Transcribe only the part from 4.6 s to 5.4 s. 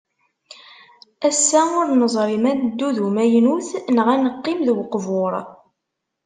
d uqbur.